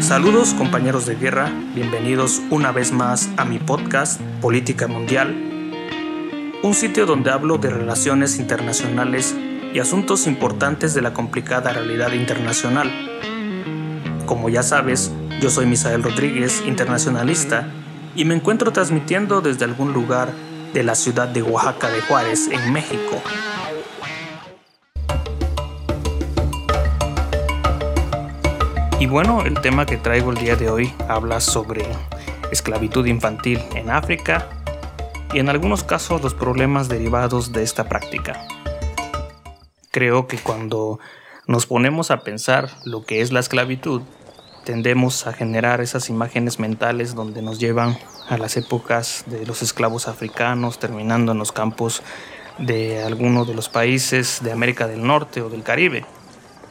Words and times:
Saludos 0.00 0.52
compañeros 0.54 1.06
de 1.06 1.14
guerra, 1.14 1.50
bienvenidos 1.74 2.42
una 2.50 2.70
vez 2.70 2.92
más 2.92 3.30
a 3.38 3.44
mi 3.44 3.58
podcast 3.58 4.20
Política 4.42 4.86
Mundial, 4.86 5.34
un 6.62 6.74
sitio 6.74 7.06
donde 7.06 7.30
hablo 7.30 7.56
de 7.56 7.70
relaciones 7.70 8.38
internacionales 8.38 9.34
y 9.72 9.78
asuntos 9.78 10.26
importantes 10.26 10.92
de 10.92 11.00
la 11.00 11.14
complicada 11.14 11.72
realidad 11.72 12.12
internacional. 12.12 12.90
Como 14.26 14.48
ya 14.48 14.62
sabes, 14.62 15.12
yo 15.40 15.50
soy 15.50 15.66
Misael 15.66 16.02
Rodríguez, 16.02 16.62
internacionalista, 16.66 17.68
y 18.14 18.24
me 18.24 18.34
encuentro 18.34 18.70
transmitiendo 18.70 19.40
desde 19.40 19.64
algún 19.64 19.92
lugar 19.92 20.32
de 20.74 20.82
la 20.82 20.94
ciudad 20.94 21.28
de 21.28 21.42
Oaxaca 21.42 21.90
de 21.90 22.00
Juárez, 22.02 22.48
en 22.50 22.72
México. 22.72 23.22
Y 29.02 29.06
bueno, 29.06 29.42
el 29.42 29.60
tema 29.60 29.84
que 29.84 29.96
traigo 29.96 30.30
el 30.30 30.38
día 30.38 30.54
de 30.54 30.70
hoy 30.70 30.94
habla 31.08 31.40
sobre 31.40 31.84
esclavitud 32.52 33.04
infantil 33.06 33.60
en 33.74 33.90
África 33.90 34.48
y 35.34 35.40
en 35.40 35.48
algunos 35.48 35.82
casos 35.82 36.22
los 36.22 36.34
problemas 36.34 36.88
derivados 36.88 37.50
de 37.50 37.64
esta 37.64 37.88
práctica. 37.88 38.46
Creo 39.90 40.28
que 40.28 40.38
cuando 40.38 41.00
nos 41.48 41.66
ponemos 41.66 42.12
a 42.12 42.20
pensar 42.20 42.70
lo 42.84 43.04
que 43.04 43.22
es 43.22 43.32
la 43.32 43.40
esclavitud, 43.40 44.02
tendemos 44.64 45.26
a 45.26 45.32
generar 45.32 45.80
esas 45.80 46.08
imágenes 46.08 46.60
mentales 46.60 47.16
donde 47.16 47.42
nos 47.42 47.58
llevan 47.58 47.98
a 48.28 48.38
las 48.38 48.56
épocas 48.56 49.24
de 49.26 49.44
los 49.46 49.62
esclavos 49.62 50.06
africanos, 50.06 50.78
terminando 50.78 51.32
en 51.32 51.38
los 51.38 51.50
campos 51.50 52.04
de 52.58 53.02
algunos 53.02 53.48
de 53.48 53.54
los 53.54 53.68
países 53.68 54.44
de 54.44 54.52
América 54.52 54.86
del 54.86 55.04
Norte 55.04 55.42
o 55.42 55.48
del 55.48 55.64
Caribe. 55.64 56.06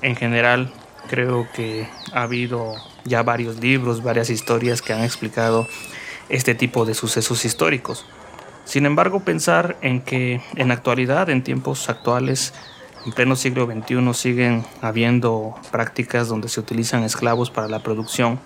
En 0.02 0.16
general, 0.16 0.72
Creo 1.10 1.48
que 1.54 1.88
ha 2.14 2.24
habido 2.24 2.76
ya 3.04 3.24
varios 3.24 3.60
libros, 3.60 4.04
varias 4.04 4.30
historias 4.30 4.82
que 4.82 4.94
han 4.94 5.04
explicado 5.04 5.68
este 6.30 6.56
tipo 6.56 6.86
de 6.86 6.94
sucesos 6.94 7.44
históricos. 7.46 8.06
Sin 8.64 8.86
embargo, 8.86 9.22
pensar 9.22 9.78
en 9.82 10.02
que 10.02 10.42
en 10.56 10.72
actualidad, 10.72 11.30
en 11.30 11.44
tiempos 11.44 11.90
actuales, 11.90 12.54
en 13.06 13.12
pleno 13.12 13.36
siglo 13.36 13.66
XXI, 13.66 14.14
siguen 14.14 14.66
habiendo 14.82 15.56
prácticas 15.72 16.28
donde 16.28 16.48
se 16.48 16.60
utilizan 16.60 17.04
esclavos 17.04 17.52
para 17.52 17.68
la 17.68 17.80
producción, 17.80 18.40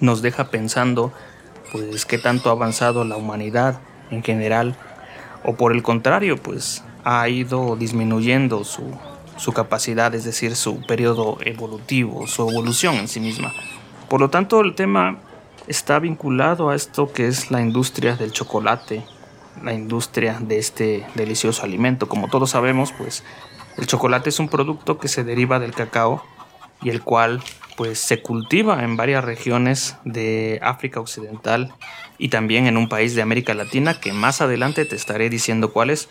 nos 0.00 0.22
deja 0.22 0.50
pensando, 0.50 1.12
pues, 1.72 2.04
qué 2.04 2.18
tanto 2.18 2.50
ha 2.50 2.52
avanzado 2.52 3.04
la 3.04 3.16
humanidad 3.16 3.80
en 4.10 4.22
general, 4.22 4.76
o 5.44 5.56
por 5.56 5.72
el 5.72 5.82
contrario, 5.82 6.36
pues, 6.36 6.84
ha 7.04 7.28
ido 7.28 7.76
disminuyendo 7.76 8.62
su, 8.64 8.96
su 9.42 9.52
capacidad, 9.52 10.14
es 10.14 10.22
decir, 10.22 10.54
su 10.54 10.82
periodo 10.82 11.36
evolutivo, 11.40 12.28
su 12.28 12.48
evolución 12.48 12.94
en 12.94 13.08
sí 13.08 13.18
misma. 13.18 13.52
Por 14.08 14.20
lo 14.20 14.30
tanto, 14.30 14.60
el 14.60 14.76
tema 14.76 15.18
está 15.66 15.98
vinculado 15.98 16.70
a 16.70 16.76
esto 16.76 17.12
que 17.12 17.26
es 17.26 17.50
la 17.50 17.60
industria 17.60 18.14
del 18.14 18.30
chocolate, 18.30 19.02
la 19.60 19.72
industria 19.72 20.38
de 20.40 20.58
este 20.58 21.04
delicioso 21.16 21.64
alimento. 21.64 22.08
Como 22.08 22.28
todos 22.28 22.50
sabemos, 22.50 22.92
pues 22.92 23.24
el 23.76 23.88
chocolate 23.88 24.28
es 24.28 24.38
un 24.38 24.48
producto 24.48 24.98
que 24.98 25.08
se 25.08 25.24
deriva 25.24 25.58
del 25.58 25.74
cacao 25.74 26.22
y 26.80 26.90
el 26.90 27.02
cual 27.02 27.42
pues 27.76 27.98
se 27.98 28.22
cultiva 28.22 28.84
en 28.84 28.96
varias 28.96 29.24
regiones 29.24 29.96
de 30.04 30.60
África 30.62 31.00
Occidental 31.00 31.74
y 32.16 32.28
también 32.28 32.68
en 32.68 32.76
un 32.76 32.88
país 32.88 33.16
de 33.16 33.22
América 33.22 33.54
Latina 33.54 33.98
que 33.98 34.12
más 34.12 34.40
adelante 34.40 34.84
te 34.84 34.94
estaré 34.94 35.30
diciendo 35.30 35.72
cuál 35.72 35.90
es. 35.90 36.08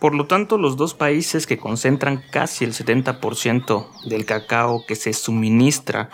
Por 0.00 0.14
lo 0.14 0.26
tanto, 0.26 0.58
los 0.58 0.76
dos 0.76 0.94
países 0.94 1.46
que 1.46 1.58
concentran 1.58 2.22
casi 2.30 2.64
el 2.64 2.72
70% 2.72 3.86
del 4.08 4.24
cacao 4.24 4.84
que 4.86 4.96
se 4.96 5.12
suministra 5.12 6.10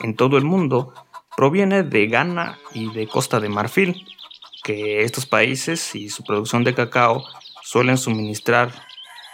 en 0.00 0.16
todo 0.16 0.38
el 0.38 0.44
mundo 0.44 0.94
proviene 1.36 1.82
de 1.82 2.06
Ghana 2.06 2.58
y 2.72 2.90
de 2.92 3.06
Costa 3.06 3.40
de 3.40 3.48
Marfil, 3.48 4.06
que 4.64 5.02
estos 5.02 5.26
países 5.26 5.94
y 5.94 6.08
su 6.08 6.24
producción 6.24 6.64
de 6.64 6.74
cacao 6.74 7.24
suelen 7.62 7.98
suministrar 7.98 8.72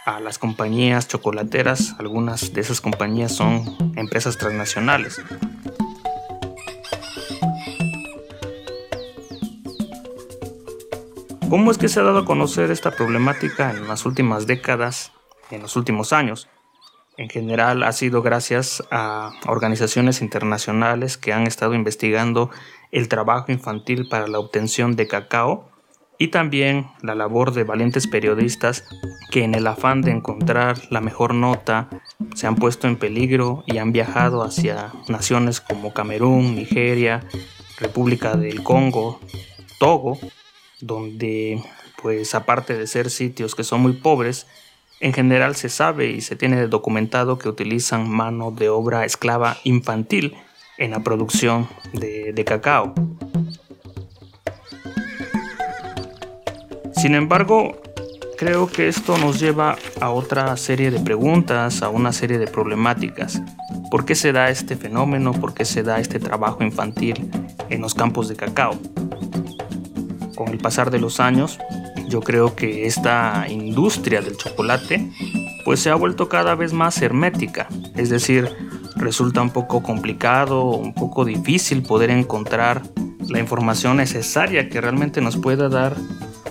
a 0.05 0.21
las 0.21 0.39
compañías 0.39 1.09
chocolateras. 1.09 1.95
Algunas 1.99 2.53
de 2.53 2.61
esas 2.61 2.81
compañías 2.81 3.35
son 3.35 3.95
empresas 3.97 4.37
transnacionales. 4.37 5.21
¿Cómo 11.55 11.71
es 11.71 11.79
que 11.79 11.87
se 11.87 12.01
ha 12.01 12.03
dado 12.03 12.19
a 12.19 12.25
conocer 12.25 12.73
esta 12.73 12.91
problemática 12.91 13.71
en 13.71 13.87
las 13.87 14.07
últimas 14.07 14.49
décadas, 14.49 15.13
en 15.53 15.63
los 15.63 15.77
últimos 15.77 16.13
años? 16.13 16.49
En 17.17 17.29
general 17.29 17.85
ha 17.85 17.93
sido 17.93 18.23
gracias 18.23 18.83
a 18.91 19.31
organizaciones 19.47 20.21
internacionales 20.21 21.17
que 21.17 21.33
han 21.33 21.47
estado 21.47 21.75
investigando 21.75 22.51
el 22.91 23.07
trabajo 23.07 23.53
infantil 23.53 24.09
para 24.09 24.27
la 24.27 24.41
obtención 24.41 24.97
de 24.97 25.07
cacao 25.07 25.71
y 26.19 26.33
también 26.33 26.89
la 27.03 27.15
labor 27.15 27.53
de 27.53 27.63
valientes 27.63 28.09
periodistas 28.09 28.85
que 29.31 29.45
en 29.45 29.55
el 29.55 29.69
afán 29.69 30.03
de 30.03 30.11
encontrar 30.11 30.77
la 30.91 31.01
mejor 31.01 31.35
nota 31.35 31.89
se 32.35 32.49
han 32.49 32.57
puesto 32.57 32.89
en 32.89 32.97
peligro 32.97 33.63
y 33.69 33.79
han 33.79 33.93
viajado 33.93 34.43
hacia 34.43 34.93
naciones 35.07 35.61
como 35.61 35.95
Camerún, 35.95 36.57
Nigeria, 36.57 37.23
República 37.79 38.35
del 38.35 38.65
Congo, 38.65 39.21
Togo 39.79 40.19
donde 40.81 41.63
pues 42.03 42.35
aparte 42.35 42.77
de 42.77 42.87
ser 42.87 43.11
sitios 43.11 43.55
que 43.55 43.65
son 43.65 43.81
muy 43.81 43.95
pobres, 43.95 44.47
en 45.01 45.13
general 45.13 45.57
se 45.57 45.69
sabe 45.69 46.11
y 46.11 46.21
se 46.21 46.37
tiene 46.37 46.67
documentado 46.67 47.39
que 47.39 47.49
utilizan 47.49 48.09
mano 48.09 48.51
de 48.51 48.69
obra 48.69 49.05
esclava 49.05 49.59
infantil 49.65 50.35
en 50.79 50.93
la 50.93 51.01
producción 51.01 51.69
de, 51.93 52.45
cacao. 52.45 52.95
Sin 56.95 57.15
embargo, 57.15 57.81
creo 58.39 58.67
que 58.67 58.89
esto 58.89 59.19
nos 59.19 59.41
lleva 59.41 59.77
a 60.01 60.11
otra 60.11 60.57
serie 60.57 60.91
de 60.91 61.01
preguntas, 61.01 61.83
a 61.83 61.91
una 61.91 62.13
serie 62.13 62.39
de 62.39 62.47
problemáticas. 62.47 63.43
¿Por 63.91 64.05
qué 64.05 64.15
se 64.15 64.33
da 64.33 64.49
este 64.51 64.77
fenómeno? 64.77 65.33
¿Por 65.33 65.55
qué 65.55 65.65
se 65.65 65.83
da 65.83 66.01
este 66.01 66.19
trabajo 66.19 66.65
infantil 66.65 67.31
en 67.69 67.81
los 67.81 67.95
campos 67.95 68.29
de 68.29 68.37
cacao? 68.37 68.79
Con 70.35 70.49
el 70.49 70.59
pasar 70.59 70.91
de 70.91 70.99
los 70.99 71.21
años, 71.21 71.59
yo 72.09 72.21
creo 72.21 72.55
que 72.55 72.87
esta 72.87 73.47
industria 73.49 74.21
del 74.21 74.37
chocolate 74.37 75.11
pues 75.65 75.81
se 75.81 75.91
ha 75.91 75.95
vuelto 75.95 76.29
cada 76.29 76.55
vez 76.55 76.73
más 76.73 77.01
hermética, 77.01 77.69
es 77.97 78.11
decir, 78.11 78.51
resulta 78.97 79.41
un 79.41 79.51
poco 79.51 79.83
complicado, 79.83 80.67
un 80.71 80.95
poco 80.95 81.25
difícil 81.25 81.83
poder 81.83 82.11
encontrar 82.11 82.83
la 83.29 83.39
información 83.39 83.97
necesaria 83.97 84.69
que 84.69 84.81
realmente 84.81 85.21
nos 85.21 85.37
pueda 85.37 85.69
dar 85.69 85.97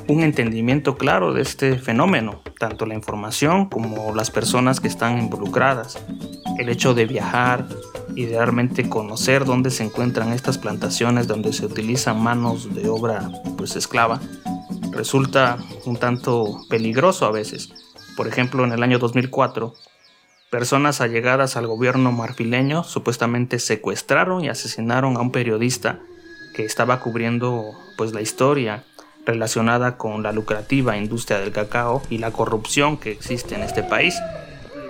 un 0.08 0.22
entendimiento 0.24 0.98
claro 0.98 1.34
de 1.34 1.42
este 1.42 1.78
fenómeno, 1.78 2.42
tanto 2.60 2.86
la 2.86 2.94
información 2.94 3.68
como 3.68 4.14
las 4.14 4.32
personas 4.32 4.80
que 4.80 4.88
están 4.88 5.18
involucradas. 5.18 6.04
El 6.58 6.70
hecho 6.70 6.94
de 6.94 7.06
viajar, 7.06 7.68
y 8.16 8.28
realmente 8.28 8.90
conocer 8.90 9.46
dónde 9.46 9.72
se 9.72 9.84
encuentran 9.84 10.34
estas 10.34 10.58
plantaciones 10.58 11.28
donde 11.28 11.54
se 11.54 11.66
utilizan 11.66 12.22
manos 12.22 12.74
de 12.74 12.90
obra 12.90 13.30
pues 13.58 13.76
esclava 13.76 14.20
resulta 14.94 15.58
un 15.86 15.98
tanto 15.98 16.62
peligroso 16.70 17.26
a 17.26 17.32
veces. 17.32 17.70
Por 18.16 18.28
ejemplo, 18.28 18.64
en 18.64 18.72
el 18.72 18.84
año 18.84 19.00
2004, 19.00 19.74
personas 20.50 21.02
allegadas 21.02 21.58
al 21.58 21.68
gobierno 21.68 22.12
marfileño 22.12 22.84
supuestamente 22.84 23.60
secuestraron 23.60 24.44
y 24.44 24.50
asesinaron 24.50 25.18
a 25.18 25.22
un 25.22 25.32
periodista 25.32 26.00
que 26.56 26.66
estaba 26.66 27.00
cubriendo 27.00 27.72
pues 27.98 28.14
la 28.14 28.22
historia 28.22 28.84
relacionada 29.26 29.98
con 29.98 30.22
la 30.22 30.32
lucrativa 30.32 30.98
industria 30.98 31.40
del 31.40 31.52
cacao 31.52 32.04
y 32.10 32.20
la 32.20 32.32
corrupción 32.32 32.98
que 32.98 33.12
existe 33.12 33.56
en 33.56 33.64
este 33.64 33.82
país. 33.82 34.16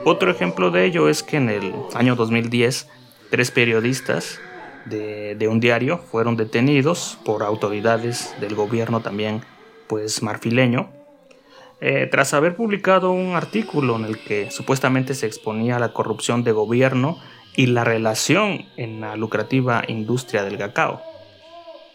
Otro 0.05 0.31
ejemplo 0.31 0.69
de 0.69 0.85
ello 0.85 1.07
es 1.07 1.23
que 1.23 1.37
en 1.37 1.49
el 1.49 1.73
año 1.93 2.15
2010 2.15 2.89
Tres 3.33 3.49
periodistas 3.49 4.39
de, 4.85 5.47
un 5.49 5.59
diario 5.59 5.97
fueron 5.97 6.37
detenidos 6.37 7.17
por 7.25 7.41
autoridades 7.41 8.35
del 8.39 8.53
gobierno 8.53 9.01
también 9.01 9.41
pues 9.87 10.21
marfileño 10.21 10.91
eh, 11.81 12.07
tras 12.11 12.35
haber 12.35 12.55
publicado 12.55 13.09
un 13.09 13.35
artículo 13.35 13.95
en 13.95 14.05
el 14.05 14.19
que 14.19 14.51
supuestamente 14.51 15.15
se 15.15 15.25
exponía 15.25 15.79
la 15.79 15.93
corrupción 15.93 16.43
de 16.43 16.51
gobierno 16.51 17.17
y 17.55 17.65
la 17.65 17.83
relación 17.83 18.67
en 18.77 19.01
la 19.01 19.15
lucrativa 19.15 19.83
industria 19.87 20.43
del 20.43 20.59
cacao. 20.59 21.01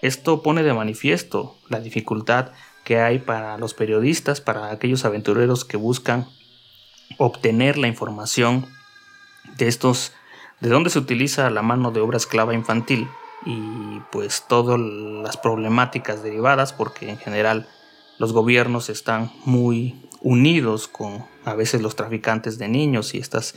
Esto 0.02 0.42
pone 0.42 0.64
de 0.64 0.74
manifiesto 0.74 1.54
la 1.68 1.78
dificultad 1.78 2.50
que 2.82 2.98
hay 2.98 3.20
para 3.20 3.58
los 3.58 3.74
periodistas, 3.74 4.40
para 4.40 4.72
aquellos 4.72 5.04
aventureros 5.04 5.64
que 5.64 5.76
buscan 5.76 6.26
obtener 7.16 7.78
la 7.78 7.86
información 7.86 8.66
de 9.56 9.68
estos 9.68 10.14
de 10.60 10.68
dónde 10.68 10.90
se 10.90 10.98
utiliza 10.98 11.50
la 11.50 11.62
mano 11.62 11.90
de 11.90 12.00
obra 12.00 12.16
esclava 12.16 12.54
infantil 12.54 13.08
y 13.44 14.00
pues 14.10 14.44
todas 14.48 14.78
las 14.78 15.36
problemáticas 15.36 16.22
derivadas 16.22 16.72
porque 16.72 17.08
en 17.08 17.18
general 17.18 17.68
los 18.18 18.32
gobiernos 18.32 18.90
están 18.90 19.30
muy 19.44 20.08
unidos 20.20 20.88
con 20.88 21.24
a 21.44 21.54
veces 21.54 21.80
los 21.80 21.94
traficantes 21.94 22.58
de 22.58 22.68
niños 22.68 23.14
y 23.14 23.18
estas 23.18 23.54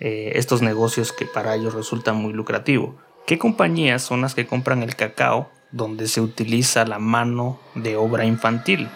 eh, 0.00 0.32
estos 0.36 0.62
negocios 0.62 1.12
que 1.12 1.26
para 1.26 1.54
ellos 1.54 1.74
resultan 1.74 2.16
muy 2.16 2.32
lucrativo. 2.32 2.96
¿Qué 3.26 3.38
compañías 3.38 4.02
son 4.02 4.22
las 4.22 4.34
que 4.34 4.46
compran 4.46 4.82
el 4.82 4.96
cacao 4.96 5.50
donde 5.72 6.08
se 6.08 6.22
utiliza 6.22 6.86
la 6.86 6.98
mano 6.98 7.60
de 7.74 7.96
obra 7.96 8.24
infantil? 8.24 8.88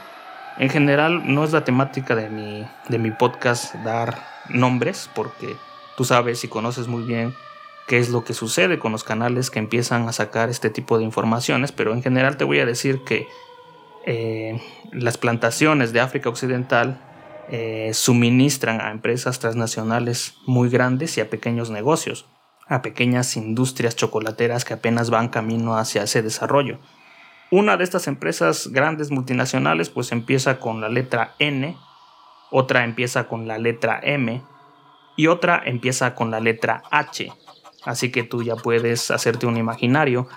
En 0.56 0.70
general 0.70 1.34
no 1.34 1.44
es 1.44 1.52
la 1.52 1.64
temática 1.64 2.14
de 2.14 2.30
mi, 2.30 2.66
de 2.88 2.98
mi 2.98 3.10
podcast 3.10 3.74
dar 3.84 4.26
nombres 4.48 5.10
porque 5.14 5.56
tú 5.96 6.04
sabes 6.04 6.42
y 6.44 6.48
conoces 6.48 6.88
muy 6.88 7.02
bien 7.02 7.34
qué 7.86 7.98
es 7.98 8.08
lo 8.10 8.24
que 8.24 8.34
sucede 8.34 8.78
con 8.78 8.92
los 8.92 9.04
canales 9.04 9.50
que 9.50 9.58
empiezan 9.58 10.08
a 10.08 10.12
sacar 10.12 10.48
este 10.48 10.70
tipo 10.70 10.98
de 10.98 11.04
informaciones, 11.04 11.72
pero 11.72 11.92
en 11.92 12.02
general 12.02 12.36
te 12.36 12.44
voy 12.44 12.60
a 12.60 12.66
decir 12.66 13.00
que 13.04 13.28
eh, 14.06 14.60
las 14.92 15.18
plantaciones 15.18 15.92
de 15.92 16.00
África 16.00 16.28
Occidental 16.28 17.00
eh, 17.50 17.90
suministran 17.92 18.80
a 18.80 18.90
empresas 18.90 19.38
transnacionales 19.38 20.36
muy 20.46 20.70
grandes 20.70 21.18
y 21.18 21.20
a 21.20 21.28
pequeños 21.28 21.70
negocios, 21.70 22.26
a 22.66 22.80
pequeñas 22.80 23.36
industrias 23.36 23.96
chocolateras 23.96 24.64
que 24.64 24.74
apenas 24.74 25.10
van 25.10 25.28
camino 25.28 25.76
hacia 25.76 26.04
ese 26.04 26.22
desarrollo. 26.22 26.78
Una 27.50 27.76
de 27.76 27.84
estas 27.84 28.06
empresas 28.06 28.68
grandes 28.68 29.10
multinacionales 29.10 29.90
pues 29.90 30.10
empieza 30.12 30.58
con 30.58 30.80
la 30.80 30.88
letra 30.88 31.34
N, 31.38 31.76
otra 32.50 32.84
empieza 32.84 33.28
con 33.28 33.46
la 33.46 33.58
letra 33.58 34.00
M 34.02 34.42
y 35.16 35.26
otra 35.28 35.62
empieza 35.64 36.14
con 36.14 36.30
la 36.30 36.40
letra 36.40 36.82
H. 36.90 37.32
Así 37.84 38.10
que 38.10 38.22
tú 38.22 38.42
ya 38.42 38.56
puedes 38.56 39.10
hacerte 39.10 39.46
un 39.46 39.56
imaginario 39.56 40.28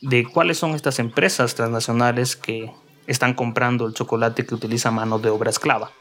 de 0.00 0.24
cuáles 0.24 0.58
son 0.58 0.72
estas 0.72 0.98
empresas 0.98 1.54
transnacionales 1.54 2.36
que 2.36 2.72
están 3.06 3.34
comprando 3.34 3.86
el 3.86 3.94
chocolate 3.94 4.46
que 4.46 4.54
utiliza 4.54 4.90
mano 4.90 5.18
de 5.18 5.30
obra 5.30 5.50
esclava. 5.50 5.92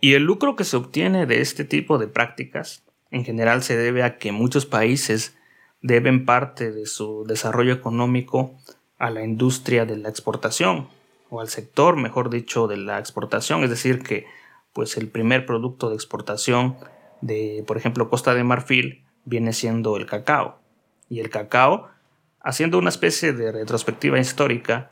Y 0.00 0.14
el 0.14 0.24
lucro 0.24 0.56
que 0.56 0.64
se 0.64 0.76
obtiene 0.76 1.26
de 1.26 1.40
este 1.40 1.64
tipo 1.64 1.98
de 1.98 2.06
prácticas 2.06 2.84
en 3.10 3.24
general 3.24 3.62
se 3.62 3.76
debe 3.76 4.02
a 4.02 4.18
que 4.18 4.32
muchos 4.32 4.66
países 4.66 5.36
deben 5.80 6.24
parte 6.24 6.72
de 6.72 6.86
su 6.86 7.24
desarrollo 7.26 7.72
económico 7.72 8.58
a 8.98 9.10
la 9.10 9.24
industria 9.24 9.86
de 9.86 9.96
la 9.96 10.08
exportación 10.08 10.88
o 11.30 11.40
al 11.40 11.48
sector, 11.48 11.96
mejor 11.96 12.30
dicho, 12.30 12.66
de 12.66 12.76
la 12.76 12.98
exportación, 12.98 13.64
es 13.64 13.70
decir, 13.70 14.02
que 14.02 14.26
pues 14.72 14.96
el 14.96 15.08
primer 15.08 15.46
producto 15.46 15.88
de 15.88 15.94
exportación 15.94 16.76
de, 17.20 17.64
por 17.66 17.76
ejemplo, 17.76 18.08
Costa 18.08 18.34
de 18.34 18.44
Marfil 18.44 19.04
viene 19.24 19.52
siendo 19.52 19.96
el 19.96 20.06
cacao. 20.06 20.58
Y 21.08 21.20
el 21.20 21.30
cacao, 21.30 21.88
haciendo 22.40 22.78
una 22.78 22.88
especie 22.88 23.32
de 23.32 23.52
retrospectiva 23.52 24.18
histórica, 24.18 24.90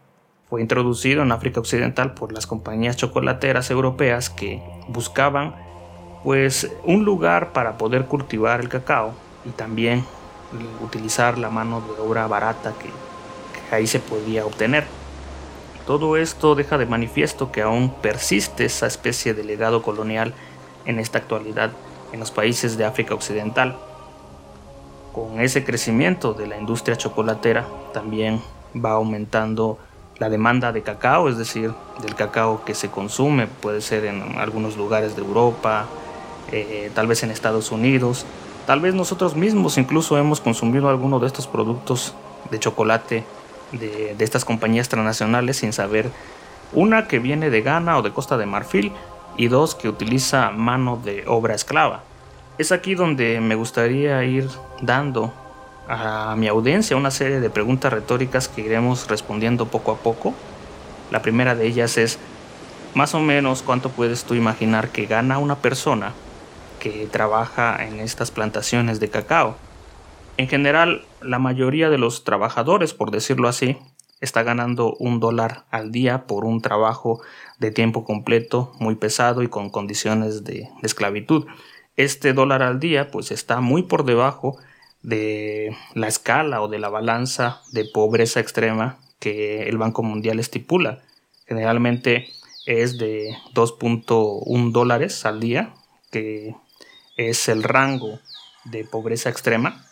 fue 0.49 0.61
introducido 0.61 1.23
en 1.23 1.33
África 1.33 1.61
Occidental 1.61 2.15
por 2.15 2.33
las 2.33 2.47
compañías 2.47 2.97
chocolateras 2.97 3.71
europeas 3.71 4.31
que 4.31 4.63
buscaban 4.89 5.55
pues 6.23 6.71
un 6.85 7.05
lugar 7.05 7.53
para 7.53 7.77
poder 7.77 8.07
cultivar 8.07 8.61
el 8.61 8.69
cacao 8.69 9.15
y 9.45 9.51
también 9.51 10.05
utilizar 10.83 11.39
la 11.39 11.51
mano 11.51 11.81
de 11.81 12.01
obra 12.01 12.27
barata 12.27 12.73
que, 12.79 12.89
que 13.69 13.75
ahí 13.75 13.87
se 13.87 14.01
podía 14.01 14.47
obtener. 14.47 14.85
Todo 15.87 16.17
esto 16.17 16.55
deja 16.55 16.79
de 16.79 16.87
manifiesto 16.87 17.53
que 17.53 17.61
aún 17.61 17.91
persiste 18.01 18.65
esa 18.65 18.87
especie 18.87 19.35
de 19.35 19.45
legado 19.45 19.83
colonial 19.83 20.35
en 20.87 20.99
esta 20.99 21.19
actualidad 21.19 21.73
en 22.15 22.21
los 22.21 22.31
países 22.31 22.79
de 22.79 22.85
África 22.85 23.13
Occidental. 23.13 23.77
Con 25.13 25.41
ese 25.41 25.65
crecimiento 25.65 26.33
de 26.33 26.47
la 26.47 26.57
industria 26.57 26.97
chocolatera 26.97 27.67
también 27.93 28.41
va 28.75 28.93
aumentando 28.93 29.79
la 30.19 30.29
demanda 30.29 30.71
de 30.71 30.83
cacao, 30.83 31.29
es 31.29 31.37
decir, 31.37 31.73
del 32.01 32.15
cacao 32.15 32.65
que 32.65 32.75
se 32.77 32.89
consume, 32.89 33.49
puede 33.49 33.81
ser 33.81 34.05
en 34.05 34.39
algunos 34.39 34.77
lugares 34.77 35.17
de 35.17 35.23
Europa, 35.23 35.87
eh, 36.53 36.93
tal 36.95 37.09
vez 37.09 37.25
en 37.25 37.33
Estados 37.33 37.73
Unidos, 37.73 38.27
tal 38.65 38.81
vez 38.81 38.95
nosotros 38.95 39.35
mismos 39.35 39.77
incluso 39.77 40.17
hemos 40.17 40.41
consumido 40.41 40.89
alguno 40.89 41.19
de 41.19 41.27
estos 41.27 41.49
productos 41.49 42.15
de 42.53 42.61
chocolate 42.61 43.25
de, 43.73 44.15
de 44.15 44.25
estas 44.25 44.45
compañías 44.45 44.89
transnacionales 44.89 45.57
sin 45.57 45.73
saber, 45.73 46.13
una 46.73 47.09
que 47.09 47.19
viene 47.19 47.51
de 47.51 47.63
Ghana 47.63 47.99
o 47.99 48.03
de 48.03 48.13
Costa 48.13 48.37
de 48.37 48.47
Marfil 48.47 48.93
y 49.37 49.49
dos 49.49 49.75
que 49.75 49.89
utiliza 49.89 50.51
mano 50.51 51.01
de 51.03 51.25
obra 51.27 51.55
esclava. 51.55 52.03
Es 52.59 52.73
aquí 52.73 52.95
donde 52.95 53.41
me 53.41 53.55
gustaría 53.55 54.23
ir 54.25 54.49
dando 54.81 55.33
a 55.89 56.35
mi 56.37 56.49
audiencia 56.49 56.97
una 56.97 57.11
serie 57.11 57.41
de 57.41 57.51
preguntas 57.51 57.93
retóricas 57.93 58.49
que 58.49 58.63
iremos 58.63 59.09
respondiendo 59.09 59.67
poco 59.67 59.93
a 59.93 59.97
poco. 59.97 60.35
La 61.11 61.21
primera 61.23 61.55
de 61.55 61.67
ellas 61.67 61.99
es, 61.99 62.19
más 62.95 63.15
o 63.15 63.21
menos, 63.21 63.63
¿cuánto 63.63 63.91
puedes 63.91 64.25
tú 64.25 64.35
imaginar 64.35 64.91
que 64.91 65.07
gana 65.07 65.39
una 65.39 65.57
persona 65.57 66.13
que 66.79 67.09
trabaja 67.11 67.85
en 67.85 68.01
estas 68.01 68.31
plantaciones 68.31 69.01
de 69.01 69.11
cacao? 69.11 69.57
En 70.37 70.49
general, 70.49 71.05
la 71.21 71.39
mayoría 71.39 71.91
de 71.91 71.99
los 71.99 72.25
trabajadores, 72.25 72.95
por 72.95 73.11
decirlo 73.11 73.49
así, 73.49 73.79
está 74.21 74.43
ganando 74.43 74.95
un 74.99 75.21
dólar 75.21 75.65
al 75.71 75.93
día 75.93 76.27
por 76.27 76.45
un 76.45 76.61
trabajo 76.61 77.21
de 77.59 77.71
tiempo 77.71 78.05
completo, 78.05 78.73
muy 78.79 78.97
pesado 78.97 79.43
y 79.43 79.49
con 79.49 79.71
condiciones 79.71 80.45
de, 80.45 80.69
esclavitud. 80.83 81.47
Este 81.97 82.33
dólar 82.33 82.63
al 82.63 82.81
día 82.81 83.11
pues 83.11 83.31
está 83.31 83.61
muy 83.61 83.83
por 83.83 84.05
debajo 84.05 84.57
de 85.03 85.77
la 85.95 86.09
escala 86.09 86.63
o 86.63 86.69
de 86.69 86.79
la 86.79 86.89
balanza 86.89 87.61
de 87.73 87.85
pobreza 87.85 88.41
extrema 88.41 88.99
que 89.21 89.69
el 89.69 89.79
Banco 89.79 90.03
Mundial 90.03 90.41
estipula. 90.41 91.03
Generalmente 91.47 92.27
es 92.67 92.99
de 92.99 93.37
2.1 93.55 94.73
dólares 94.73 95.25
al 95.27 95.41
día, 95.41 95.75
que 96.11 96.55
es 97.17 97.49
el 97.49 97.63
rango 97.63 98.19
de 98.65 98.85
pobreza 98.85 99.29
extrema. 99.29 99.85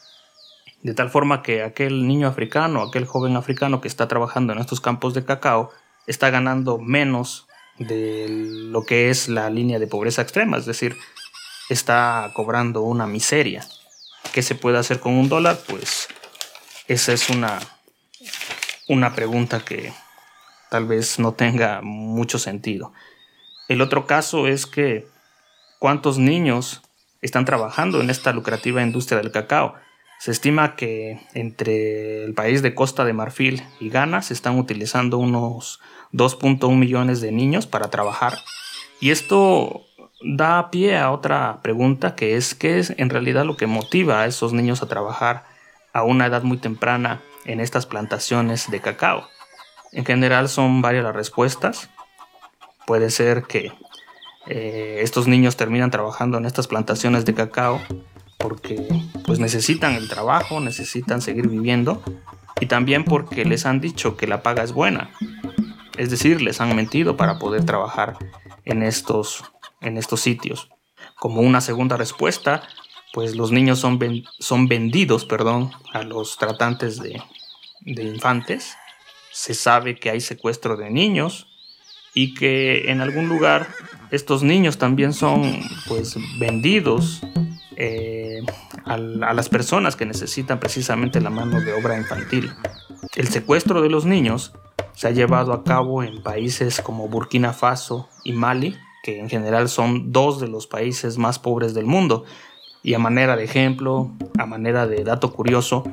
De 0.82 0.94
tal 0.94 1.10
forma 1.10 1.42
que 1.42 1.62
aquel 1.62 2.08
niño 2.08 2.26
africano, 2.26 2.82
aquel 2.82 3.06
joven 3.06 3.36
africano 3.36 3.80
que 3.80 3.88
está 3.88 4.08
trabajando 4.08 4.52
en 4.52 4.58
estos 4.58 4.80
campos 4.80 5.14
de 5.14 5.24
cacao, 5.24 5.70
está 6.06 6.30
ganando 6.30 6.78
menos 6.78 7.46
de 7.86 8.26
lo 8.28 8.84
que 8.84 9.10
es 9.10 9.28
la 9.28 9.50
línea 9.50 9.78
de 9.78 9.86
pobreza 9.86 10.22
extrema, 10.22 10.56
es 10.56 10.66
decir, 10.66 10.96
está 11.68 12.30
cobrando 12.34 12.82
una 12.82 13.06
miseria. 13.06 13.66
¿Qué 14.32 14.42
se 14.42 14.54
puede 14.54 14.78
hacer 14.78 15.00
con 15.00 15.14
un 15.14 15.28
dólar? 15.28 15.58
Pues 15.68 16.08
esa 16.88 17.12
es 17.12 17.28
una, 17.30 17.58
una 18.88 19.14
pregunta 19.14 19.64
que 19.64 19.92
tal 20.70 20.86
vez 20.86 21.18
no 21.18 21.32
tenga 21.32 21.80
mucho 21.82 22.38
sentido. 22.38 22.92
El 23.68 23.80
otro 23.80 24.06
caso 24.06 24.46
es 24.46 24.66
que 24.66 25.06
cuántos 25.78 26.18
niños 26.18 26.82
están 27.20 27.44
trabajando 27.44 28.00
en 28.00 28.10
esta 28.10 28.32
lucrativa 28.32 28.82
industria 28.82 29.20
del 29.20 29.32
cacao. 29.32 29.74
Se 30.18 30.30
estima 30.30 30.76
que 30.76 31.20
entre 31.34 32.24
el 32.24 32.34
país 32.34 32.62
de 32.62 32.74
Costa 32.74 33.04
de 33.04 33.12
Marfil 33.12 33.62
y 33.80 33.90
Ghana 33.90 34.22
se 34.22 34.34
están 34.34 34.58
utilizando 34.58 35.18
unos 35.18 35.80
2.1 36.12 36.76
millones 36.76 37.20
de 37.20 37.32
niños 37.32 37.66
para 37.66 37.90
trabajar. 37.90 38.38
Y 39.00 39.10
esto 39.10 39.82
da 40.22 40.70
pie 40.70 40.96
a 40.98 41.10
otra 41.10 41.60
pregunta 41.62 42.14
que 42.14 42.36
es 42.36 42.54
qué 42.54 42.78
es 42.78 42.94
en 42.96 43.10
realidad 43.10 43.44
lo 43.44 43.56
que 43.56 43.66
motiva 43.66 44.20
a 44.20 44.26
esos 44.26 44.52
niños 44.52 44.82
a 44.82 44.88
trabajar 44.88 45.44
a 45.92 46.04
una 46.04 46.26
edad 46.26 46.42
muy 46.42 46.58
temprana 46.58 47.20
en 47.44 47.60
estas 47.60 47.86
plantaciones 47.86 48.70
de 48.70 48.80
cacao. 48.80 49.26
En 49.90 50.04
general 50.04 50.48
son 50.48 50.80
varias 50.80 51.04
las 51.04 51.14
respuestas. 51.14 51.90
Puede 52.86 53.10
ser 53.10 53.42
que 53.44 53.72
eh, 54.46 55.00
estos 55.02 55.28
niños 55.28 55.56
terminan 55.56 55.90
trabajando 55.90 56.38
en 56.38 56.46
estas 56.46 56.66
plantaciones 56.66 57.24
de 57.24 57.34
cacao 57.34 57.80
porque 58.38 58.86
pues 59.24 59.38
necesitan 59.38 59.94
el 59.94 60.08
trabajo, 60.08 60.60
necesitan 60.60 61.20
seguir 61.20 61.48
viviendo 61.48 62.02
y 62.60 62.66
también 62.66 63.04
porque 63.04 63.44
les 63.44 63.66
han 63.66 63.80
dicho 63.80 64.16
que 64.16 64.26
la 64.26 64.42
paga 64.42 64.62
es 64.62 64.72
buena. 64.72 65.10
Es 65.96 66.10
decir, 66.10 66.42
les 66.42 66.60
han 66.60 66.74
mentido 66.74 67.16
para 67.16 67.38
poder 67.38 67.64
trabajar 67.64 68.16
en 68.64 68.82
estos 68.82 69.44
en 69.82 69.98
estos 69.98 70.20
sitios. 70.20 70.70
Como 71.18 71.42
una 71.42 71.60
segunda 71.60 71.96
respuesta, 71.96 72.62
pues 73.12 73.36
los 73.36 73.52
niños 73.52 73.78
son, 73.78 73.98
son 74.38 74.68
vendidos 74.68 75.26
perdón, 75.26 75.70
a 75.92 76.02
los 76.02 76.38
tratantes 76.38 77.00
de, 77.00 77.20
de 77.80 78.02
infantes. 78.04 78.76
Se 79.30 79.54
sabe 79.54 79.96
que 79.96 80.10
hay 80.10 80.20
secuestro 80.20 80.76
de 80.76 80.90
niños 80.90 81.48
y 82.14 82.34
que 82.34 82.90
en 82.90 83.00
algún 83.00 83.28
lugar 83.28 83.68
estos 84.10 84.42
niños 84.42 84.78
también 84.78 85.12
son 85.12 85.60
pues 85.88 86.16
vendidos 86.38 87.22
eh, 87.76 88.42
a, 88.84 88.94
a, 88.94 89.34
las 89.34 89.48
personas 89.48 89.96
que 89.96 90.04
necesitan 90.04 90.60
precisamente 90.60 91.20
la 91.20 91.30
mano 91.30 91.60
de 91.60 91.72
obra 91.72 91.96
infantil. 91.96 92.52
El 93.16 93.28
secuestro 93.28 93.80
de 93.80 93.88
los 93.88 94.04
niños 94.04 94.52
se 94.94 95.08
ha 95.08 95.10
llevado 95.10 95.52
a 95.52 95.64
cabo 95.64 96.02
en 96.02 96.22
países 96.22 96.80
como 96.80 97.08
Burkina 97.08 97.52
Faso 97.52 98.08
y 98.24 98.32
Mali, 98.32 98.76
que 99.02 99.18
en 99.18 99.28
general 99.28 99.68
son 99.68 100.12
dos 100.12 100.40
de 100.40 100.48
los 100.48 100.66
países 100.66 101.18
más 101.18 101.38
pobres 101.38 101.74
del 101.74 101.86
mundo. 101.86 102.24
Y 102.82 102.94
a 102.94 102.98
manera 102.98 103.36
de 103.36 103.44
ejemplo, 103.44 104.10
a 104.38 104.46
manera 104.46 104.86
de 104.86 105.04
dato 105.04 105.32
curioso, 105.32 105.84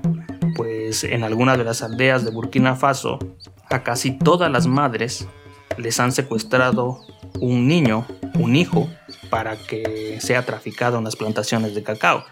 pues 0.56 1.04
en 1.04 1.24
algunas 1.24 1.58
de 1.58 1.64
las 1.64 1.82
aldeas 1.82 2.26
de 2.26 2.32
Burkina 2.32 2.76
Faso, 2.76 3.20
a 3.70 3.84
casi 3.84 4.18
todas 4.18 4.52
las 4.52 4.68
madres 4.68 5.28
les 5.78 6.00
han 6.00 6.12
secuestrado 6.12 7.00
un 7.40 7.68
niño, 7.68 8.06
un 8.36 8.56
hijo, 8.56 8.90
para 9.30 9.56
que 9.56 10.20
sea 10.20 10.46
traficado 10.46 10.98
en 10.98 11.04
las 11.04 11.16
plantaciones 11.16 11.76
de 11.76 11.84
cacao. 11.84 12.24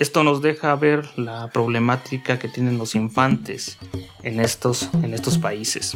Esto 0.00 0.24
nos 0.24 0.40
deja 0.40 0.74
ver 0.76 1.06
la 1.18 1.48
problemática 1.48 2.38
que 2.38 2.48
tienen 2.48 2.78
los 2.78 2.94
infantes 2.94 3.76
en 4.22 4.40
estos, 4.40 4.88
en 4.94 5.12
estos 5.12 5.36
países. 5.36 5.94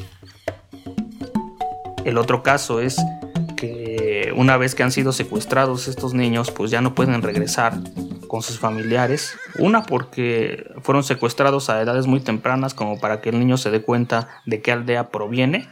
El 2.04 2.18
otro 2.18 2.42
caso 2.42 2.80
es 2.80 2.98
que 3.56 4.30
una 4.36 4.58
vez 4.58 4.74
que 4.74 4.82
han 4.82 4.92
sido 4.92 5.12
secuestrados 5.12 5.88
estos 5.88 6.12
niños, 6.12 6.50
pues 6.50 6.70
ya 6.70 6.82
no 6.82 6.94
pueden 6.94 7.22
regresar 7.22 7.78
con 8.28 8.42
sus 8.42 8.58
familiares. 8.58 9.38
Una 9.58 9.84
porque 9.84 10.70
fueron 10.82 11.02
secuestrados 11.02 11.70
a 11.70 11.80
edades 11.80 12.06
muy 12.06 12.20
tempranas 12.20 12.74
como 12.74 13.00
para 13.00 13.22
que 13.22 13.30
el 13.30 13.38
niño 13.38 13.56
se 13.56 13.70
dé 13.70 13.80
cuenta 13.80 14.28
de 14.44 14.60
qué 14.60 14.70
aldea 14.70 15.08
proviene. 15.08 15.66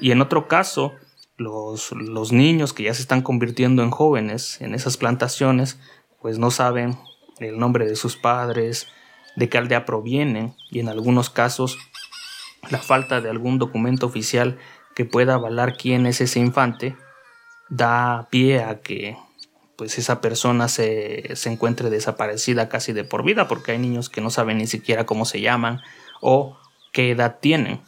Y 0.00 0.10
en 0.10 0.20
otro 0.20 0.48
caso, 0.48 0.94
los, 1.36 1.92
los 1.92 2.32
niños 2.32 2.72
que 2.72 2.82
ya 2.82 2.94
se 2.94 3.02
están 3.02 3.22
convirtiendo 3.22 3.84
en 3.84 3.92
jóvenes 3.92 4.60
en 4.60 4.74
esas 4.74 4.96
plantaciones, 4.96 5.78
pues 6.20 6.40
no 6.40 6.50
saben 6.50 6.98
el 7.40 7.58
nombre 7.58 7.86
de 7.86 7.96
sus 7.96 8.16
padres, 8.16 8.88
de 9.36 9.48
qué 9.48 9.58
aldea 9.58 9.84
provienen 9.84 10.54
y 10.70 10.80
en 10.80 10.88
algunos 10.88 11.30
casos 11.30 11.78
la 12.70 12.78
falta 12.78 13.20
de 13.20 13.30
algún 13.30 13.58
documento 13.58 14.06
oficial 14.06 14.58
que 14.94 15.04
pueda 15.04 15.34
avalar 15.34 15.76
quién 15.76 16.06
es 16.06 16.20
ese 16.20 16.40
infante 16.40 16.96
da 17.68 18.26
pie 18.30 18.62
a 18.62 18.80
que 18.80 19.16
pues 19.76 19.96
esa 19.96 20.20
persona 20.20 20.66
se, 20.66 21.36
se, 21.36 21.52
encuentre 21.52 21.88
desaparecida 21.88 22.68
casi 22.68 22.92
de 22.92 23.04
por 23.04 23.22
vida 23.22 23.46
porque 23.46 23.72
hay 23.72 23.78
niños 23.78 24.08
que 24.08 24.20
no 24.20 24.30
saben 24.30 24.58
ni 24.58 24.66
siquiera 24.66 25.06
cómo 25.06 25.24
se 25.24 25.40
llaman 25.40 25.80
o 26.20 26.58
qué 26.92 27.12
edad 27.12 27.38
tienen. 27.40 27.80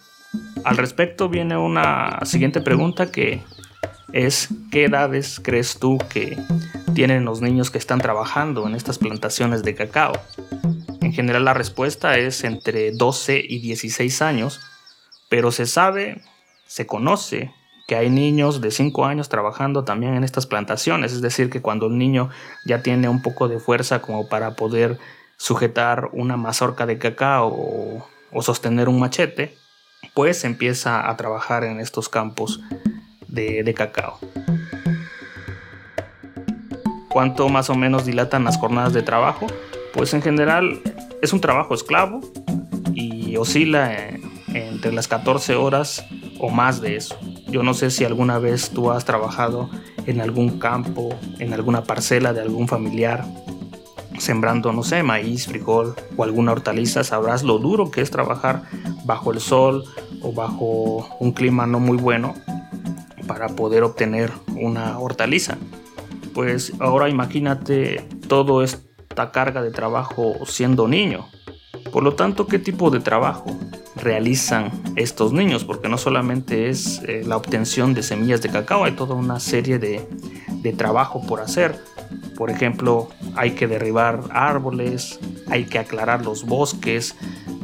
Al 0.64 0.76
respecto 0.76 1.28
viene 1.28 1.56
una 1.56 2.20
siguiente 2.24 2.60
pregunta 2.60 3.10
que 3.10 3.42
es 4.12 4.48
¿qué 4.70 4.84
edades 4.84 5.40
crees 5.42 5.80
tú 5.80 5.98
que 6.08 6.38
tienen 7.00 7.24
los 7.24 7.40
niños 7.40 7.70
que 7.70 7.78
están 7.78 7.98
trabajando 7.98 8.66
en 8.66 8.74
estas 8.74 8.98
plantaciones 8.98 9.62
de 9.62 9.74
cacao? 9.74 10.12
En 11.00 11.14
general 11.14 11.46
la 11.46 11.54
respuesta 11.54 12.18
es 12.18 12.44
entre 12.44 12.92
12 12.92 13.42
y 13.42 13.60
16 13.60 14.20
años, 14.20 14.60
pero 15.30 15.50
se 15.50 15.64
sabe, 15.64 16.20
se 16.66 16.86
conoce 16.86 17.54
que 17.88 17.96
hay 17.96 18.10
niños 18.10 18.60
de 18.60 18.70
5 18.70 19.06
años 19.06 19.30
trabajando 19.30 19.82
también 19.82 20.12
en 20.12 20.24
estas 20.24 20.44
plantaciones, 20.46 21.14
es 21.14 21.22
decir, 21.22 21.48
que 21.48 21.62
cuando 21.62 21.86
el 21.86 21.96
niño 21.96 22.28
ya 22.66 22.82
tiene 22.82 23.08
un 23.08 23.22
poco 23.22 23.48
de 23.48 23.60
fuerza 23.60 24.02
como 24.02 24.28
para 24.28 24.54
poder 24.54 24.98
sujetar 25.38 26.10
una 26.12 26.36
mazorca 26.36 26.84
de 26.84 26.98
cacao 26.98 27.48
o, 27.48 28.06
o 28.30 28.42
sostener 28.42 28.90
un 28.90 29.00
machete, 29.00 29.56
pues 30.12 30.44
empieza 30.44 31.08
a 31.08 31.16
trabajar 31.16 31.64
en 31.64 31.80
estos 31.80 32.10
campos 32.10 32.60
de, 33.26 33.72
cacao. 33.74 34.18
¿Cuánto 37.10 37.48
más 37.48 37.70
o 37.70 37.74
menos 37.74 38.04
dilatan 38.04 38.44
las 38.44 38.56
jornadas 38.56 38.92
de 38.92 39.02
trabajo? 39.02 39.46
Pues 39.92 40.14
en 40.14 40.22
general 40.22 40.80
es 41.20 41.32
un 41.32 41.40
trabajo 41.40 41.74
esclavo 41.74 42.20
y 42.94 43.36
oscila 43.36 43.92
entre 44.54 44.92
las 44.92 45.08
14 45.08 45.56
horas 45.56 46.04
o 46.38 46.50
más 46.50 46.80
de 46.80 46.96
eso. 46.96 47.18
Yo 47.48 47.64
no 47.64 47.74
sé 47.74 47.90
si 47.90 48.04
alguna 48.04 48.38
vez 48.38 48.70
tú 48.70 48.92
has 48.92 49.04
trabajado 49.04 49.68
en 50.06 50.20
algún 50.20 50.60
campo, 50.60 51.08
en 51.40 51.52
alguna 51.52 51.82
parcela 51.82 52.32
de 52.32 52.42
algún 52.42 52.68
familiar, 52.68 53.24
sembrando, 54.18 54.72
no 54.72 54.82
sé, 54.84 55.02
maíz, 55.02 55.46
frijol 55.46 55.94
o 56.16 56.22
alguna 56.22 56.52
hortaliza, 56.52 57.02
sabrás 57.02 57.42
lo 57.42 57.58
duro 57.58 57.90
que 57.90 58.02
es 58.02 58.10
trabajar 58.10 58.62
bajo 59.04 59.32
el 59.32 59.40
sol 59.40 59.84
o 60.22 60.32
bajo 60.32 61.08
un 61.18 61.32
clima 61.32 61.66
no 61.66 61.80
muy 61.80 61.96
bueno 61.96 62.34
para 63.26 63.48
poder 63.48 63.82
obtener 63.82 64.30
una 64.56 64.98
hortaliza. 64.98 65.58
Pues 66.34 66.72
ahora 66.80 67.08
imagínate 67.08 68.06
toda 68.28 68.64
esta 68.64 69.32
carga 69.32 69.62
de 69.62 69.70
trabajo 69.70 70.34
siendo 70.46 70.88
niño. 70.88 71.26
Por 71.92 72.02
lo 72.02 72.14
tanto, 72.14 72.46
¿qué 72.46 72.58
tipo 72.58 72.90
de 72.90 73.00
trabajo 73.00 73.56
realizan 73.96 74.70
estos 74.96 75.32
niños? 75.32 75.64
Porque 75.64 75.88
no 75.88 75.98
solamente 75.98 76.68
es 76.68 77.02
eh, 77.06 77.22
la 77.26 77.36
obtención 77.36 77.94
de 77.94 78.02
semillas 78.02 78.42
de 78.42 78.50
cacao, 78.50 78.84
hay 78.84 78.92
toda 78.92 79.14
una 79.14 79.40
serie 79.40 79.78
de, 79.78 80.06
de 80.48 80.72
trabajo 80.72 81.20
por 81.26 81.40
hacer. 81.40 81.76
Por 82.36 82.50
ejemplo, 82.50 83.08
hay 83.36 83.52
que 83.52 83.66
derribar 83.66 84.20
árboles, 84.30 85.18
hay 85.48 85.64
que 85.64 85.78
aclarar 85.78 86.24
los 86.24 86.46
bosques, 86.46 87.16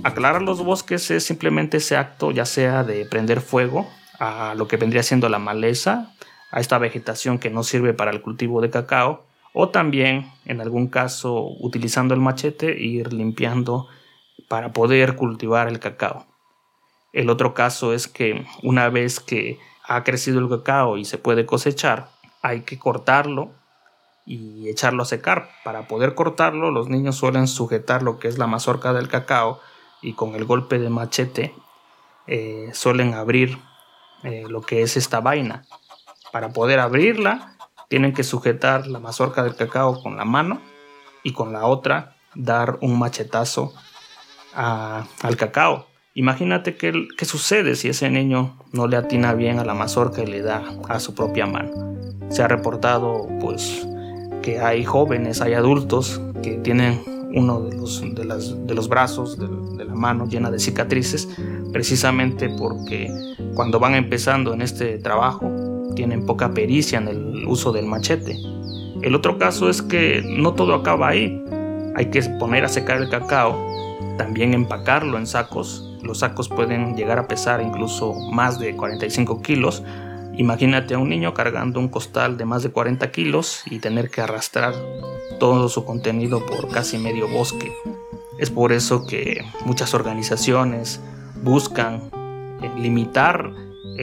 Aclarar 0.06 0.40
los 0.40 0.62
bosques 0.62 1.10
es 1.10 1.24
simplemente 1.24 1.78
ese 1.78 1.96
acto, 1.96 2.30
ya 2.30 2.44
sea 2.44 2.84
de 2.84 3.04
prender 3.06 3.40
fuego 3.40 3.88
a 4.20 4.54
lo 4.56 4.68
que 4.68 4.76
vendría 4.76 5.02
siendo 5.02 5.28
la 5.28 5.40
maleza, 5.40 6.14
a 6.56 6.60
esta 6.60 6.78
vegetación 6.78 7.38
que 7.38 7.50
no 7.50 7.62
sirve 7.62 7.92
para 7.92 8.10
el 8.10 8.22
cultivo 8.22 8.62
de 8.62 8.70
cacao, 8.70 9.26
o 9.52 9.68
también, 9.68 10.32
en 10.46 10.62
algún 10.62 10.86
caso, 10.86 11.48
utilizando 11.60 12.14
el 12.14 12.20
machete, 12.20 12.80
ir 12.80 13.12
limpiando 13.12 13.88
para 14.48 14.72
poder 14.72 15.16
cultivar 15.16 15.68
el 15.68 15.80
cacao. 15.80 16.24
El 17.12 17.28
otro 17.28 17.52
caso 17.52 17.92
es 17.92 18.08
que 18.08 18.46
una 18.62 18.88
vez 18.88 19.20
que 19.20 19.58
ha 19.86 20.02
crecido 20.02 20.38
el 20.38 20.48
cacao 20.48 20.96
y 20.96 21.04
se 21.04 21.18
puede 21.18 21.44
cosechar, 21.44 22.08
hay 22.40 22.62
que 22.62 22.78
cortarlo 22.78 23.50
y 24.24 24.70
echarlo 24.70 25.02
a 25.02 25.06
secar. 25.06 25.50
Para 25.62 25.86
poder 25.86 26.14
cortarlo, 26.14 26.70
los 26.70 26.88
niños 26.88 27.16
suelen 27.16 27.48
sujetar 27.48 28.02
lo 28.02 28.18
que 28.18 28.28
es 28.28 28.38
la 28.38 28.46
mazorca 28.46 28.94
del 28.94 29.08
cacao 29.08 29.60
y 30.00 30.14
con 30.14 30.34
el 30.34 30.46
golpe 30.46 30.78
de 30.78 30.88
machete 30.88 31.54
eh, 32.26 32.70
suelen 32.72 33.12
abrir 33.12 33.58
eh, 34.22 34.46
lo 34.48 34.62
que 34.62 34.80
es 34.80 34.96
esta 34.96 35.20
vaina. 35.20 35.66
Para 36.32 36.50
poder 36.50 36.80
abrirla 36.80 37.56
tienen 37.88 38.12
que 38.12 38.24
sujetar 38.24 38.86
la 38.86 38.98
mazorca 38.98 39.42
del 39.42 39.56
cacao 39.56 40.02
con 40.02 40.16
la 40.16 40.24
mano 40.24 40.60
y 41.22 41.32
con 41.32 41.52
la 41.52 41.66
otra 41.66 42.16
dar 42.34 42.78
un 42.80 42.98
machetazo 42.98 43.72
al 44.54 45.36
cacao. 45.36 45.86
Imagínate 46.14 46.76
qué, 46.76 47.08
qué 47.16 47.24
sucede 47.24 47.76
si 47.76 47.88
ese 47.88 48.08
niño 48.10 48.56
no 48.72 48.86
le 48.86 48.96
atina 48.96 49.34
bien 49.34 49.58
a 49.58 49.64
la 49.64 49.74
mazorca 49.74 50.22
y 50.22 50.26
le 50.26 50.40
da 50.42 50.62
a 50.88 50.98
su 50.98 51.14
propia 51.14 51.46
mano. 51.46 51.70
Se 52.30 52.42
ha 52.42 52.48
reportado 52.48 53.28
pues 53.40 53.86
que 54.42 54.60
hay 54.60 54.84
jóvenes, 54.84 55.40
hay 55.40 55.54
adultos 55.54 56.20
que 56.42 56.52
tienen 56.58 57.02
uno 57.34 57.60
de 57.60 57.76
los, 57.76 58.02
de 58.14 58.24
las, 58.24 58.66
de 58.66 58.74
los 58.74 58.88
brazos, 58.88 59.38
de, 59.38 59.84
la 59.84 59.94
mano 59.94 60.26
llena 60.26 60.50
de 60.50 60.58
cicatrices, 60.58 61.28
precisamente 61.72 62.48
porque 62.48 63.10
cuando 63.54 63.78
van 63.78 63.94
empezando 63.94 64.54
en 64.54 64.62
este 64.62 64.98
trabajo 64.98 65.50
tienen 65.94 66.26
poca 66.26 66.52
pericia 66.52 66.98
en 66.98 67.08
el 67.08 67.44
uso 67.46 67.72
del 67.72 67.86
machete. 67.86 68.36
El 69.02 69.14
otro 69.14 69.38
caso 69.38 69.68
es 69.68 69.82
que 69.82 70.22
no 70.24 70.54
todo 70.54 70.74
acaba 70.74 71.08
ahí. 71.08 71.42
Hay 71.94 72.06
que 72.06 72.22
poner 72.38 72.64
a 72.64 72.68
secar 72.68 72.98
el 72.98 73.08
cacao, 73.08 73.56
también 74.18 74.54
empacarlo 74.54 75.18
en 75.18 75.26
sacos. 75.26 75.98
Los 76.02 76.18
sacos 76.18 76.48
pueden 76.48 76.96
llegar 76.96 77.18
a 77.18 77.28
pesar 77.28 77.60
incluso 77.60 78.14
más 78.30 78.58
de 78.58 78.76
45 78.76 79.42
kilos 79.42 79.82
Imagínate 80.38 80.92
a 80.92 80.98
un 80.98 81.08
niño 81.08 81.32
cargando 81.32 81.80
un 81.80 81.88
costal 81.88 82.36
de 82.36 82.44
más 82.44 82.62
de 82.62 82.70
40 82.70 83.10
kilos 83.10 83.62
y 83.70 83.78
tener 83.78 84.10
que 84.10 84.20
arrastrar 84.20 84.74
todo 85.40 85.70
su 85.70 85.86
contenido 85.86 86.44
por 86.44 86.68
casi 86.68 86.98
medio 86.98 87.26
bosque. 87.26 87.72
Es 88.36 88.50
por 88.50 88.72
eso 88.72 89.06
que 89.06 89.42
muchas 89.64 89.94
organizaciones 89.94 91.00
buscan 91.42 92.10
eh, 92.62 92.70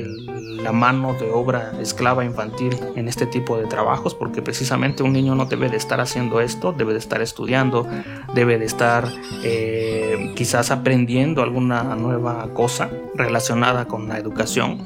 limitar 0.02 0.44
la 0.64 0.72
mano 0.72 1.14
de 1.14 1.30
obra 1.30 1.74
esclava 1.82 2.24
infantil 2.24 2.76
en 2.96 3.08
este 3.10 3.26
tipo 3.26 3.58
de 3.58 3.66
trabajos 3.66 4.16
porque 4.16 4.42
precisamente 4.42 5.04
un 5.04 5.12
niño 5.12 5.36
no 5.36 5.46
debe 5.46 5.70
de 5.70 5.76
estar 5.76 6.00
haciendo 6.00 6.40
esto, 6.40 6.72
debe 6.72 6.94
de 6.94 7.00
estar 7.00 7.22
estudiando, 7.22 7.86
debe 8.34 8.58
de 8.58 8.66
estar 8.66 9.10
eh, 9.44 10.32
quizás 10.36 10.72
aprendiendo 10.72 11.44
alguna 11.44 11.96
nueva 11.96 12.48
cosa 12.54 12.90
relacionada 13.14 13.86
con 13.86 14.08
la 14.08 14.18
educación 14.18 14.80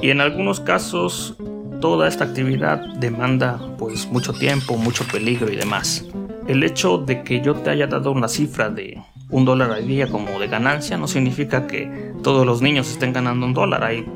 y 0.00 0.10
en 0.10 0.20
algunos 0.20 0.60
casos 0.60 1.36
toda 1.80 2.06
esta 2.06 2.24
actividad 2.24 2.80
demanda 2.94 3.60
pues 3.76 4.06
mucho 4.06 4.32
tiempo, 4.32 4.76
mucho 4.76 5.04
peligro 5.10 5.52
y 5.52 5.56
demás. 5.56 6.04
El 6.46 6.62
hecho 6.62 6.98
de 6.98 7.22
que 7.24 7.40
yo 7.40 7.54
te 7.56 7.70
haya 7.70 7.86
dado 7.86 8.12
una 8.12 8.28
cifra 8.28 8.70
de 8.70 9.02
un 9.30 9.44
dólar 9.44 9.72
al 9.72 9.86
día 9.86 10.06
como 10.08 10.38
de 10.38 10.46
ganancia 10.46 10.96
no 10.96 11.06
significa 11.06 11.66
que 11.66 12.12
todos 12.22 12.46
los 12.46 12.62
niños 12.62 12.90
estén 12.90 13.12
ganando 13.12 13.44
un 13.44 13.52
dólar. 13.52 13.84
Hay 13.84 14.06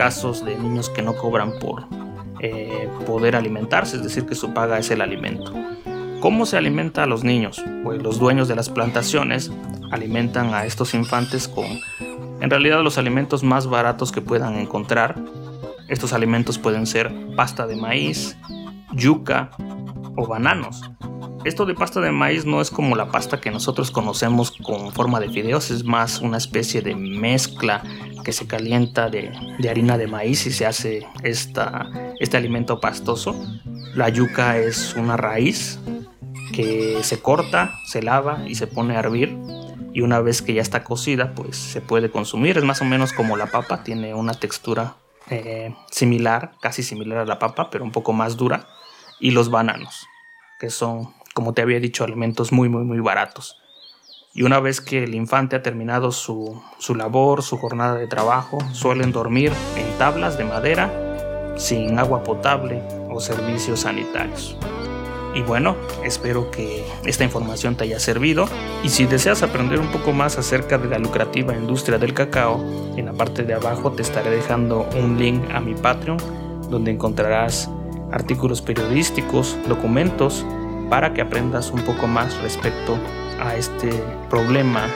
casos 0.00 0.42
de 0.46 0.56
niños 0.56 0.88
que 0.88 1.02
no 1.02 1.14
cobran 1.14 1.58
por 1.58 1.84
eh, 2.40 2.88
poder 3.04 3.36
alimentarse, 3.36 3.96
es 3.96 4.02
decir, 4.02 4.24
que 4.24 4.34
su 4.34 4.54
paga 4.54 4.78
es 4.78 4.90
el 4.90 5.02
alimento. 5.02 5.52
¿Cómo 6.20 6.46
se 6.46 6.56
alimenta 6.56 7.02
a 7.02 7.06
los 7.06 7.22
niños? 7.22 7.62
Pues 7.84 8.02
los 8.02 8.18
dueños 8.18 8.48
de 8.48 8.56
las 8.56 8.70
plantaciones 8.70 9.52
alimentan 9.90 10.54
a 10.54 10.64
estos 10.64 10.94
infantes 10.94 11.48
con 11.48 11.66
en 12.40 12.48
realidad 12.48 12.82
los 12.82 12.96
alimentos 12.96 13.42
más 13.42 13.66
baratos 13.66 14.10
que 14.10 14.22
puedan 14.22 14.56
encontrar. 14.56 15.16
Estos 15.86 16.14
alimentos 16.14 16.56
pueden 16.56 16.86
ser 16.86 17.12
pasta 17.36 17.66
de 17.66 17.76
maíz, 17.76 18.38
yuca 18.94 19.50
o 20.16 20.26
bananos. 20.26 20.80
Esto 21.44 21.66
de 21.66 21.74
pasta 21.74 22.00
de 22.00 22.10
maíz 22.10 22.46
no 22.46 22.62
es 22.62 22.70
como 22.70 22.96
la 22.96 23.10
pasta 23.10 23.38
que 23.38 23.50
nosotros 23.50 23.90
conocemos 23.90 24.50
con 24.50 24.92
forma 24.92 25.20
de 25.20 25.28
fideos, 25.28 25.70
es 25.70 25.84
más 25.84 26.22
una 26.22 26.38
especie 26.38 26.80
de 26.80 26.96
mezcla 26.96 27.82
que 28.24 28.32
se 28.32 28.46
calienta 28.46 29.08
de, 29.08 29.30
harina 29.68 29.98
de 29.98 30.06
maíz 30.06 30.46
y 30.46 30.52
se 30.52 30.66
hace 30.66 31.06
esta, 31.22 31.90
este 32.18 32.36
alimento 32.36 32.80
pastoso. 32.80 33.34
La 33.94 34.08
yuca 34.08 34.58
es 34.58 34.94
una 34.94 35.16
raíz 35.16 35.78
que 36.52 37.02
se 37.02 37.20
corta, 37.20 37.78
se 37.86 38.02
lava 38.02 38.44
y 38.46 38.54
se 38.54 38.66
pone 38.66 38.96
a 38.96 39.00
hervir. 39.00 39.36
Y 39.92 40.02
una 40.02 40.20
vez 40.20 40.42
que 40.42 40.54
ya 40.54 40.62
está 40.62 40.84
cocida, 40.84 41.34
pues 41.34 41.56
se 41.56 41.80
puede 41.80 42.10
consumir. 42.10 42.58
Es 42.58 42.64
más 42.64 42.80
o 42.80 42.84
menos 42.84 43.12
como 43.12 43.36
la 43.36 43.46
papa, 43.46 43.82
tiene 43.82 44.14
una 44.14 44.34
textura 44.34 44.96
eh, 45.28 45.74
similar, 45.90 46.52
casi 46.60 46.82
similar 46.82 47.18
a 47.18 47.24
la 47.24 47.38
papa, 47.38 47.70
pero 47.70 47.84
un 47.84 47.90
poco 47.90 48.12
más 48.12 48.36
dura. 48.36 48.66
Y 49.18 49.32
los 49.32 49.50
bananos, 49.50 50.06
que 50.58 50.70
son, 50.70 51.12
como 51.34 51.54
te 51.54 51.62
había 51.62 51.80
dicho, 51.80 52.04
alimentos 52.04 52.52
muy, 52.52 52.68
muy, 52.68 52.84
muy 52.84 53.00
baratos. 53.00 53.59
Y 54.32 54.42
una 54.42 54.60
vez 54.60 54.80
que 54.80 55.02
el 55.02 55.16
infante 55.16 55.56
ha 55.56 55.62
terminado 55.62 56.12
su, 56.12 56.62
su 56.78 56.94
labor, 56.94 57.42
su 57.42 57.58
jornada 57.58 57.96
de 57.96 58.06
trabajo, 58.06 58.58
suelen 58.72 59.10
dormir 59.10 59.50
en 59.76 59.98
tablas 59.98 60.38
de 60.38 60.44
madera, 60.44 61.54
sin 61.56 61.98
agua 61.98 62.22
potable 62.22 62.80
o 63.10 63.18
servicios 63.18 63.80
sanitarios. 63.80 64.56
Y 65.34 65.42
bueno, 65.42 65.74
espero 66.04 66.48
que 66.52 66.84
esta 67.04 67.24
información 67.24 67.74
te 67.74 67.84
haya 67.84 67.98
servido. 67.98 68.48
Y 68.84 68.90
si 68.90 69.04
deseas 69.06 69.42
aprender 69.42 69.80
un 69.80 69.90
poco 69.90 70.12
más 70.12 70.38
acerca 70.38 70.78
de 70.78 70.88
la 70.88 71.00
lucrativa 71.00 71.52
industria 71.56 71.98
del 71.98 72.14
cacao, 72.14 72.60
en 72.96 73.06
la 73.06 73.12
parte 73.12 73.42
de 73.42 73.54
abajo 73.54 73.90
te 73.90 74.02
estaré 74.02 74.30
dejando 74.30 74.88
un 74.96 75.18
link 75.18 75.42
a 75.52 75.58
mi 75.58 75.74
Patreon, 75.74 76.18
donde 76.68 76.92
encontrarás 76.92 77.68
artículos 78.12 78.62
periodísticos, 78.62 79.56
documentos, 79.68 80.46
para 80.88 81.14
que 81.14 81.20
aprendas 81.20 81.72
un 81.72 81.82
poco 81.82 82.06
más 82.06 82.40
respecto 82.42 82.96
a 83.40 83.56
este 83.56 83.90
problema 84.28 84.88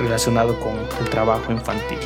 relacionado 0.00 0.58
con 0.60 0.72
el 1.00 1.10
trabajo 1.10 1.52
infantil. 1.52 1.98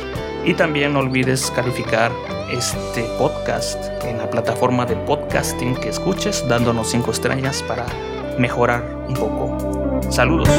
Y 0.45 0.53
también 0.53 0.93
no 0.93 0.99
olvides 0.99 1.51
calificar 1.51 2.11
este 2.51 3.03
podcast 3.17 3.77
en 4.03 4.17
la 4.17 4.29
plataforma 4.29 4.85
de 4.85 4.95
podcasting 4.95 5.75
que 5.75 5.89
escuches, 5.89 6.47
dándonos 6.47 6.89
5 6.89 7.11
estrellas 7.11 7.63
para 7.63 7.85
mejorar 8.37 8.83
un 9.07 9.13
poco. 9.15 10.01
Saludos. 10.09 10.49